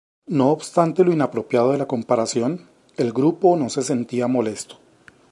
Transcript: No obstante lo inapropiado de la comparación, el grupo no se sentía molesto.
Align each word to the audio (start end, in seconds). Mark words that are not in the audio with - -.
No 0.25 0.49
obstante 0.49 1.03
lo 1.05 1.13
inapropiado 1.13 1.71
de 1.73 1.77
la 1.77 1.85
comparación, 1.87 2.67
el 2.97 3.13
grupo 3.13 3.55
no 3.55 3.69
se 3.69 3.83
sentía 3.83 4.25
molesto. 4.27 4.79